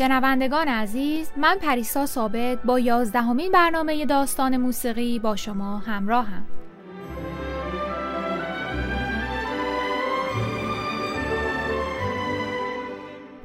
[0.00, 6.46] شنوندگان عزیز من پریسا ثابت با یازدهمین برنامه داستان موسیقی با شما همراهم.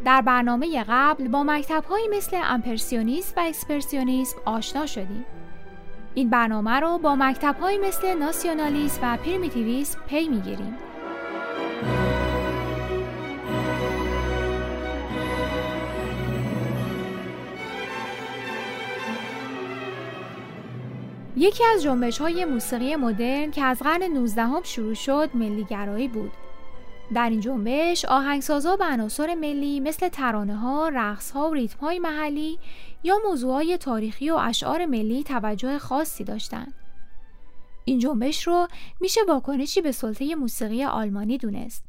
[0.06, 5.26] در برنامه قبل با مکتبهایی مثل امپرسیونیسم و اکسپرسیونیسم آشنا شدیم.
[6.14, 10.78] این برنامه رو با مکتبهایی مثل ناسیونالیسم و پریمیتیویسم پی می‌گیریم.
[21.46, 26.32] یکی از جنبش های موسیقی مدرن که از قرن 19 هم شروع شد ملیگرایی بود.
[27.14, 32.00] در این جنبش آهنگسازها به عناصر ملی مثل ترانه ها، رقص ها و ریتم های
[32.00, 32.60] محلی
[33.04, 36.74] یا موضوعات تاریخی و اشعار ملی توجه خاصی داشتند.
[37.86, 38.68] این جنبش رو
[39.00, 41.84] میشه واکنشی به سلطه موسیقی آلمانی دونست.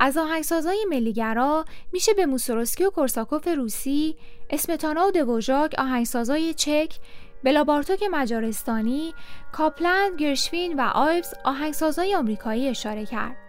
[0.00, 4.16] از آهنگسازهای ملیگرا میشه به موسورسکی و کورساکوف روسی،
[4.50, 6.98] اسمتانا و دوژاک آهنگسازهای چک
[7.44, 9.14] بلابارتوک مجارستانی،
[9.52, 13.45] کاپلند، گرشوین و آیبز آهنگسازهای آمریکایی اشاره کرد.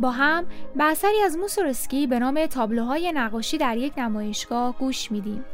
[0.00, 5.44] با هم به اثری از موسورسکی به نام تابلوهای نقاشی در یک نمایشگاه گوش میدیم.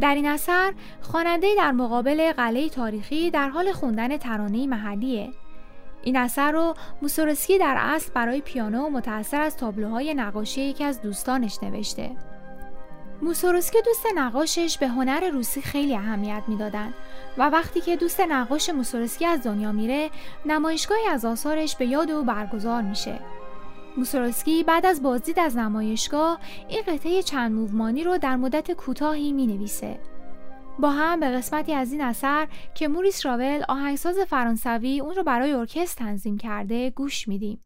[0.00, 5.30] در این اثر خواننده در مقابل قلعه تاریخی در حال خوندن ترانه محلیه.
[6.02, 11.58] این اثر رو موسورسکی در اصل برای پیانو متأثر از تابلوهای نقاشی یکی از دوستانش
[11.62, 12.10] نوشته.
[13.22, 16.94] موسورسکی دوست نقاشش به هنر روسی خیلی اهمیت می‌دادند
[17.38, 20.10] و وقتی که دوست نقاش موسورسکی از دنیا میره
[20.46, 23.18] نمایشگاهی از آثارش به یاد او برگزار میشه
[23.96, 29.46] موسورسکی بعد از بازدید از نمایشگاه این قطعه چند موومانی رو در مدت کوتاهی می
[29.46, 30.00] نویسه.
[30.78, 35.52] با هم به قسمتی از این اثر که موریس راول آهنگساز فرانسوی اون رو برای
[35.52, 37.60] ارکستر تنظیم کرده گوش میدیم.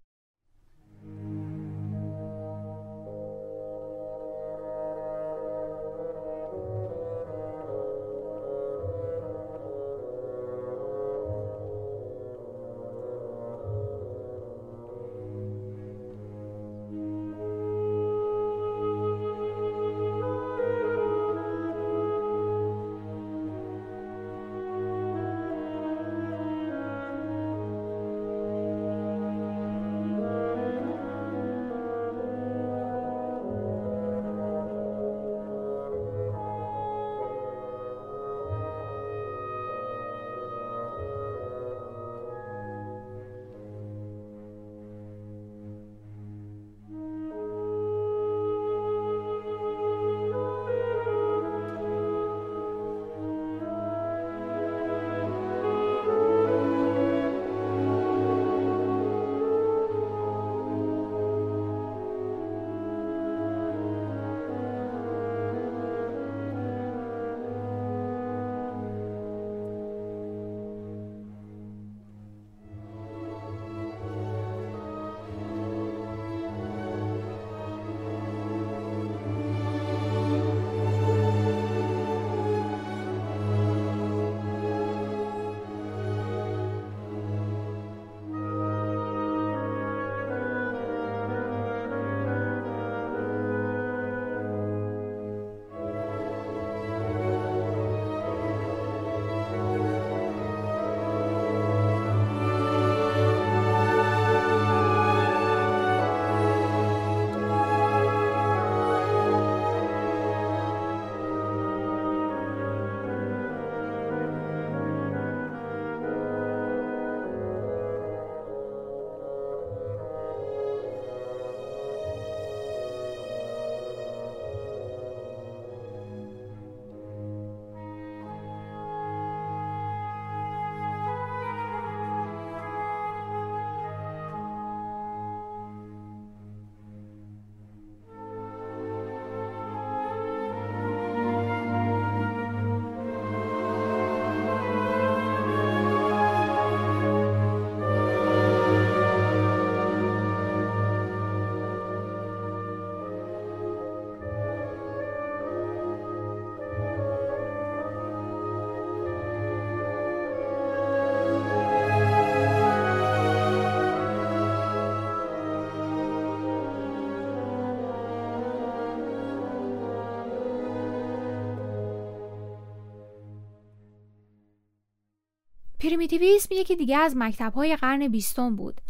[175.84, 178.80] پریمیتیویسم یکی دیگه از مکتب‌های قرن بیستم بود.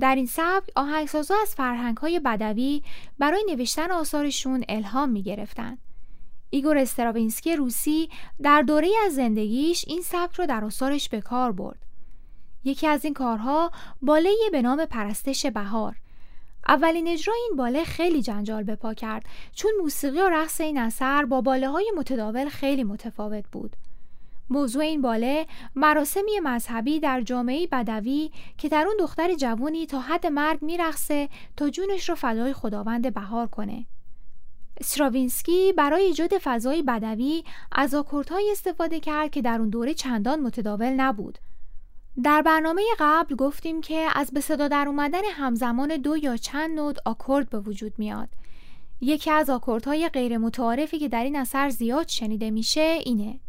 [0.00, 2.82] در این سبک آهنگسازا از فرهنگ‌های بدوی
[3.18, 5.78] برای نوشتن آثارشون الهام می‌گرفتند.
[6.50, 8.08] ایگور استراوینسکی روسی
[8.42, 11.78] در دوره از زندگیش این سبک رو در آثارش به کار برد.
[12.64, 13.70] یکی از این کارها
[14.02, 15.96] باله به نام پرستش بهار.
[16.68, 21.24] اولین اجرای این باله خیلی جنجال به پا کرد چون موسیقی و رقص این اثر
[21.24, 23.76] با باله های متداول خیلی متفاوت بود.
[24.50, 30.26] موضوع این باله مراسمی مذهبی در جامعه بدوی که در اون دختر جوونی تا حد
[30.26, 33.86] مرگ میرقصه تا جونش رو فدای خداوند بهار کنه.
[34.80, 40.90] استراوینسکی برای ایجاد فضای بدوی از آکوردهایی استفاده کرد که در اون دوره چندان متداول
[40.90, 41.38] نبود.
[42.22, 46.98] در برنامه قبل گفتیم که از به صدا در اومدن همزمان دو یا چند نود
[47.04, 48.28] آکورد به وجود میاد.
[49.00, 53.40] یکی از آکوردهای غیر متعارفی که در این اثر زیاد شنیده میشه اینه.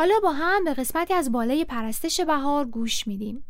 [0.00, 3.44] حالا با هم به قسمتی از بالای پرستش بهار گوش میدیم.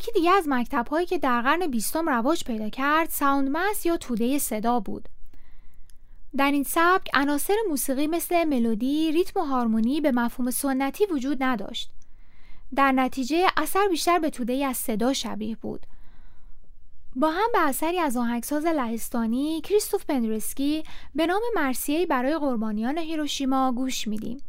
[0.00, 4.38] یکی دیگه از مکتب هایی که در قرن بیستم رواج پیدا کرد ساوندمس یا توده
[4.38, 5.08] صدا بود.
[6.36, 11.90] در این سبک عناصر موسیقی مثل ملودی، ریتم و هارمونی به مفهوم سنتی وجود نداشت.
[12.74, 15.86] در نتیجه اثر بیشتر به توده از صدا شبیه بود.
[17.16, 23.72] با هم به اثری از آهنگساز لهستانی کریستوف پندرسکی به نام مرسیه برای قربانیان هیروشیما
[23.72, 24.42] گوش میدیم.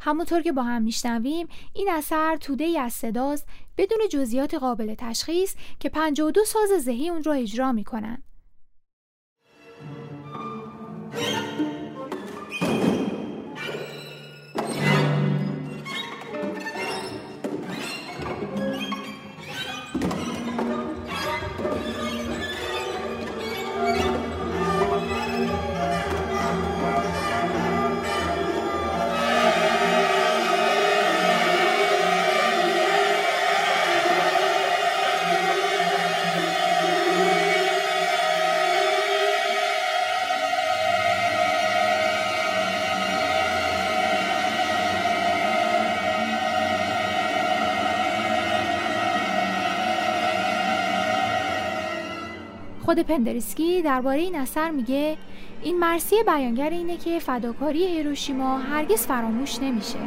[0.00, 3.46] همونطور که با هم میشنویم این اثر توده ای از صداست
[3.78, 8.22] بدون جزئیات قابل تشخیص که 52 ساز ذهی اون را اجرا می‌کنن.
[52.90, 55.16] خود پندرسکی درباره این اثر میگه
[55.62, 59.98] این مرسی بیانگر اینه که فداکاری هیروشیما هرگز فراموش نمیشه.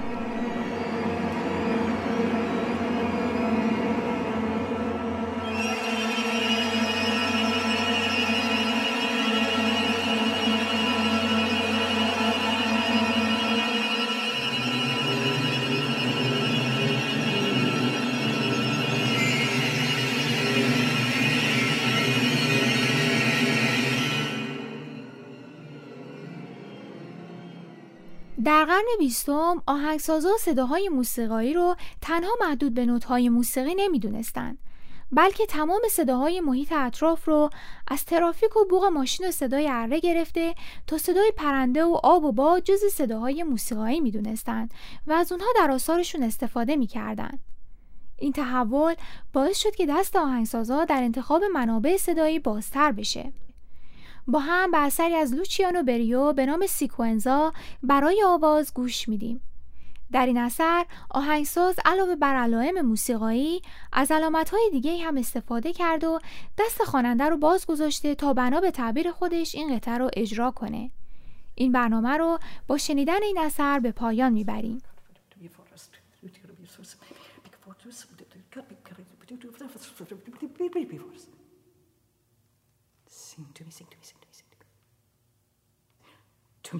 [28.83, 34.57] قرن بیستم آهنگسازا صداهای موسیقایی رو تنها محدود به نوتهای موسیقی نمی‌دونستند
[35.11, 37.49] بلکه تمام صداهای محیط اطراف رو
[37.87, 40.55] از ترافیک و بوغ ماشین و صدای اره گرفته
[40.87, 44.73] تا صدای پرنده و آب و باد جز صداهای موسیقایی می‌دونستند
[45.07, 47.39] و از اونها در آثارشون استفاده می‌کردند.
[48.17, 48.95] این تحول
[49.33, 53.33] باعث شد که دست آهنگسازا در انتخاب منابع صدایی بازتر بشه.
[54.27, 57.53] با هم به اثری از لوچیانو بریو به نام سیکونزا
[57.83, 59.41] برای آواز گوش میدیم.
[60.11, 63.61] در این اثر آهنگساز علاوه بر علائم موسیقایی
[63.91, 66.19] از علامتهای دیگه هم استفاده کرد و
[66.57, 70.91] دست خواننده رو باز گذاشته تا بنا به تعبیر خودش این قطعه رو اجرا کنه.
[71.55, 74.81] این برنامه رو با شنیدن این اثر به پایان می‌بریم.
[83.33, 83.92] Sing to me, sing
[86.73, 86.79] Hey,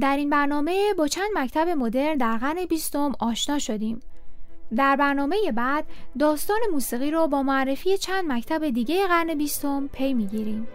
[0.00, 4.00] در این برنامه با چند مکتب مدرن در قرن بیستم آشنا شدیم.
[4.76, 5.84] در برنامه بعد
[6.18, 10.68] داستان موسیقی رو با معرفی چند مکتب دیگه قرن بیستم پی می‌گیریم.